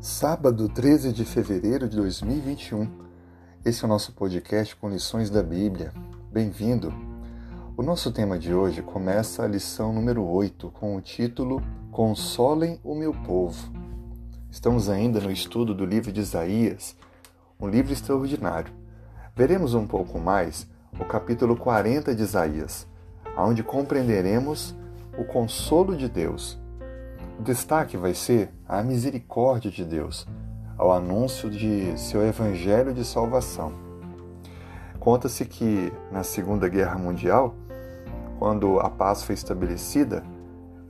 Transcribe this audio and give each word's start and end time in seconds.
Sábado 0.00 0.66
13 0.66 1.12
de 1.12 1.26
fevereiro 1.26 1.86
de 1.86 1.94
2021. 1.94 2.88
Esse 3.62 3.84
é 3.84 3.86
o 3.86 3.88
nosso 3.88 4.14
podcast 4.14 4.74
com 4.74 4.88
lições 4.88 5.28
da 5.28 5.42
Bíblia. 5.42 5.92
Bem-vindo! 6.32 6.90
O 7.76 7.82
nosso 7.82 8.10
tema 8.10 8.38
de 8.38 8.54
hoje 8.54 8.80
começa 8.80 9.44
a 9.44 9.46
lição 9.46 9.92
número 9.92 10.24
8 10.24 10.70
com 10.70 10.96
o 10.96 11.02
título 11.02 11.62
Consolem 11.92 12.80
o 12.82 12.94
meu 12.94 13.12
povo. 13.12 13.70
Estamos 14.50 14.88
ainda 14.88 15.20
no 15.20 15.30
estudo 15.30 15.74
do 15.74 15.84
livro 15.84 16.10
de 16.10 16.22
Isaías, 16.22 16.96
um 17.60 17.68
livro 17.68 17.92
extraordinário. 17.92 18.72
Veremos 19.36 19.74
um 19.74 19.86
pouco 19.86 20.18
mais 20.18 20.66
o 20.98 21.04
capítulo 21.04 21.54
40 21.54 22.14
de 22.14 22.22
Isaías, 22.22 22.86
onde 23.36 23.62
compreenderemos 23.62 24.74
o 25.18 25.24
consolo 25.24 25.94
de 25.94 26.08
Deus 26.08 26.58
o 27.40 27.42
destaque 27.42 27.96
vai 27.96 28.12
ser 28.12 28.50
a 28.68 28.82
misericórdia 28.82 29.70
de 29.70 29.82
Deus 29.82 30.28
ao 30.76 30.92
anúncio 30.92 31.48
de 31.48 31.98
seu 31.98 32.22
evangelho 32.22 32.92
de 32.92 33.02
salvação. 33.02 33.72
Conta-se 34.98 35.46
que 35.46 35.90
na 36.12 36.22
Segunda 36.22 36.68
Guerra 36.68 36.98
Mundial, 36.98 37.54
quando 38.38 38.78
a 38.78 38.90
paz 38.90 39.22
foi 39.22 39.34
estabelecida, 39.34 40.22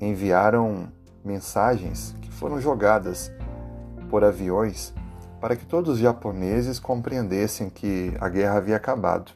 enviaram 0.00 0.88
mensagens 1.24 2.16
que 2.20 2.32
foram 2.32 2.60
jogadas 2.60 3.30
por 4.10 4.24
aviões 4.24 4.92
para 5.40 5.54
que 5.54 5.64
todos 5.64 5.94
os 5.94 5.98
japoneses 6.00 6.80
compreendessem 6.80 7.70
que 7.70 8.12
a 8.20 8.28
guerra 8.28 8.56
havia 8.56 8.74
acabado. 8.74 9.30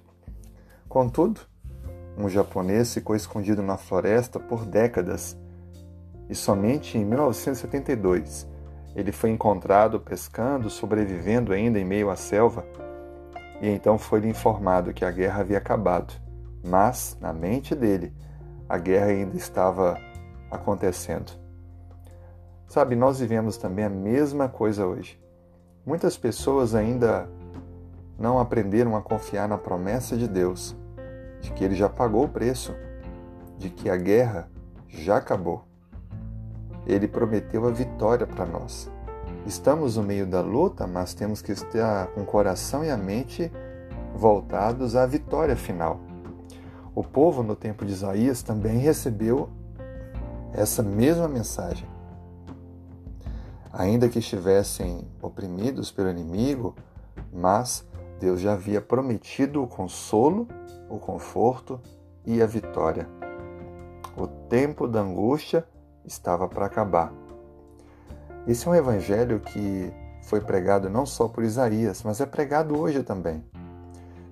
Contudo, 0.89 1.43
um 2.19 2.29
japonês 2.29 2.93
ficou 2.93 3.15
escondido 3.15 3.63
na 3.63 3.77
floresta 3.77 4.41
por 4.41 4.67
décadas 4.67 5.39
e 6.29 6.35
somente 6.35 6.99
em 6.99 7.05
1972 7.05 8.47
ele 8.95 9.11
foi 9.11 9.31
encontrado 9.31 9.99
pescando, 9.99 10.71
sobrevivendo 10.71 11.53
ainda 11.53 11.79
em 11.79 11.85
meio 11.85 12.11
à 12.11 12.17
selva, 12.17 12.65
e 13.61 13.69
então 13.69 13.99
foi-lhe 13.99 14.29
informado 14.29 14.95
que 14.95 15.05
a 15.05 15.11
guerra 15.11 15.41
havia 15.41 15.59
acabado. 15.59 16.15
Mas, 16.63 17.17
na 17.21 17.33
mente 17.33 17.75
dele, 17.75 18.13
a 18.69 18.79
guerra 18.79 19.07
ainda 19.07 19.37
estava 19.37 19.99
acontecendo. 20.51 21.33
Sabe, 22.69 22.95
nós 22.95 23.19
vivemos 23.19 23.57
também 23.57 23.85
a 23.85 23.91
mesma 23.91 24.49
coisa 24.49 24.87
hoje. 24.87 25.21
Muitas 25.85 26.17
pessoas 26.17 26.75
ainda 26.75 27.29
não 28.19 28.39
aprenderam 28.39 28.97
a 28.97 29.03
confiar 29.03 29.49
na 29.49 29.59
promessa 29.59 30.17
de 30.17 30.29
Deus, 30.29 30.75
de 31.41 31.51
que 31.53 31.65
ele 31.65 31.75
já 31.75 31.89
pagou 31.89 32.25
o 32.25 32.29
preço, 32.29 32.75
de 33.59 33.69
que 33.69 33.91
a 33.91 33.97
guerra 33.97 34.49
já 34.89 35.17
acabou 35.17 35.65
ele 36.87 37.09
prometeu 37.09 37.67
a 37.67 37.71
vitória 37.71 38.27
para 38.27 38.45
nós. 38.45 38.91
Estamos 39.47 39.97
no 39.97 40.03
meio 40.03 40.27
da 40.27 40.41
luta, 40.41 40.87
mas 40.87 41.13
temos 41.15 41.43
que 41.43 41.53
estar 41.53 42.07
com 42.09 42.23
o 42.23 42.27
coração 42.27 42.85
e 42.85 42.91
a 42.91 42.97
mente 42.97 43.53
voltados 44.15 44.97
à 44.97 45.05
vitória 45.05 45.57
final. 45.57 46.01
O 46.95 47.03
povo 47.03 47.43
no 47.43 47.57
tempo 47.57 47.85
de 47.85 47.93
Isaías 47.93 48.43
também 48.43 48.79
recebeu 48.79 49.51
essa 50.53 50.83
mesma 50.83 51.29
mensagem. 51.29 51.89
Ainda 53.73 54.09
que 54.09 54.21
estivessem 54.21 55.07
oprimidos 55.21 55.91
pelo 55.91 56.09
inimigo, 56.09 56.75
mas 57.33 57.85
Deus 58.21 58.41
já 58.41 58.53
havia 58.53 58.81
prometido 58.81 59.63
o 59.63 59.67
consolo, 59.67 60.47
o 60.89 60.99
conforto 60.99 61.81
e 62.25 62.41
a 62.41 62.47
vitória. 62.47 63.09
O 64.17 64.29
tempo 64.29 64.87
da 64.87 65.01
angústia 65.01 65.67
estava 66.05 66.49
para 66.49 66.67
acabar. 66.67 67.13
Esse 68.47 68.67
é 68.67 68.71
um 68.71 68.75
evangelho 68.75 69.41
que 69.41 69.93
foi 70.25 70.41
pregado 70.41 70.91
não 70.91 71.07
só 71.07 71.29
por 71.29 71.45
Isaías, 71.45 72.03
mas 72.03 72.21
é 72.21 72.27
pregado 72.27 72.79
hoje 72.79 73.03
também. 73.03 73.45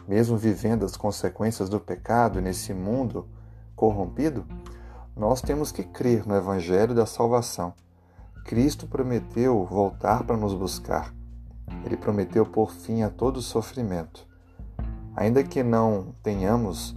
Mesmo 0.07 0.37
vivendo 0.37 0.85
as 0.85 0.97
consequências 0.97 1.69
do 1.69 1.81
pecado 1.81 2.41
nesse 2.41 2.75
mundo 2.75 3.27
corrompido, 3.75 4.45
nós 5.17 5.41
temos 5.41 5.71
que 5.71 5.83
crer 5.83 6.27
no 6.27 6.35
evangelho 6.35 6.95
da 6.95 7.07
salvação. 7.07 7.75
Cristo 8.45 8.87
prometeu 8.87 9.65
voltar 9.65 10.25
para 10.25 10.37
nos 10.37 10.55
buscar. 10.55 11.15
Ele 11.85 11.97
prometeu 11.97 12.45
pôr 12.45 12.71
fim 12.71 13.03
a 13.03 13.11
todo 13.11 13.41
sofrimento. 13.41 14.27
Ainda 15.15 15.45
que 15.45 15.63
não 15.63 16.15
tenhamos 16.23 16.95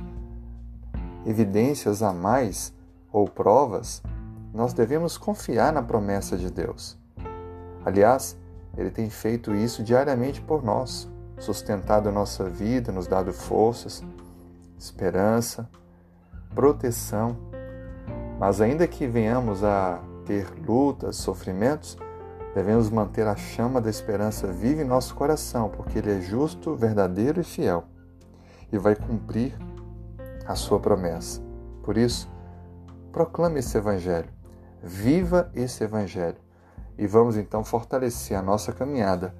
evidências 1.25 2.01
a 2.01 2.13
mais 2.13 2.73
ou 3.11 3.27
provas, 3.27 4.01
nós 4.55 4.73
devemos 4.73 5.17
confiar 5.17 5.73
na 5.73 5.83
promessa 5.83 6.37
de 6.37 6.49
Deus. 6.49 6.97
Aliás, 7.83 8.37
Ele 8.77 8.89
tem 8.89 9.09
feito 9.09 9.53
isso 9.53 9.83
diariamente 9.83 10.39
por 10.39 10.63
nós, 10.63 11.09
sustentado 11.37 12.07
a 12.07 12.11
nossa 12.11 12.45
vida, 12.45 12.89
nos 12.89 13.05
dado 13.05 13.33
forças, 13.33 14.01
esperança, 14.79 15.69
proteção. 16.55 17.35
Mas 18.39 18.61
ainda 18.61 18.87
que 18.87 19.05
venhamos 19.05 19.61
a 19.61 19.99
ter 20.25 20.47
lutas, 20.65 21.17
sofrimentos, 21.17 21.97
devemos 22.53 22.89
manter 22.89 23.27
a 23.27 23.35
chama 23.35 23.81
da 23.81 23.89
esperança 23.89 24.47
viva 24.47 24.81
em 24.81 24.85
nosso 24.85 25.15
coração, 25.15 25.67
porque 25.67 25.99
Ele 25.99 26.17
é 26.17 26.21
justo, 26.21 26.75
verdadeiro 26.75 27.41
e 27.41 27.43
fiel 27.43 27.83
e 28.71 28.77
vai 28.77 28.95
cumprir 28.95 29.53
a 30.47 30.55
sua 30.55 30.79
promessa. 30.79 31.41
Por 31.83 31.97
isso, 31.97 32.29
proclame 33.11 33.59
esse 33.59 33.77
Evangelho 33.77 34.34
Viva 34.87 35.49
esse 35.55 35.83
Evangelho. 35.83 36.37
E 36.95 37.07
vamos 37.07 37.35
então 37.35 37.63
fortalecer 37.63 38.37
a 38.37 38.41
nossa 38.41 38.71
caminhada, 38.71 39.33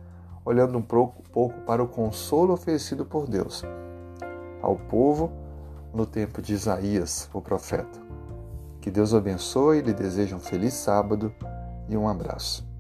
olhando 0.44 0.76
um 0.78 0.82
pouco, 0.82 1.22
pouco 1.30 1.62
para 1.62 1.84
o 1.84 1.88
consolo 1.88 2.52
oferecido 2.52 3.06
por 3.06 3.28
Deus 3.28 3.64
ao 4.60 4.76
povo 4.76 5.32
no 5.94 6.06
tempo 6.06 6.42
de 6.42 6.54
Isaías, 6.54 7.30
o 7.32 7.40
profeta. 7.40 8.04
Que 8.82 8.90
Deus 8.90 9.14
o 9.14 9.18
abençoe, 9.18 9.82
lhe 9.82 9.94
desejo 9.94 10.36
um 10.36 10.40
feliz 10.40 10.74
sábado 10.74 11.32
e 11.88 11.96
um 11.96 12.08
abraço. 12.08 12.75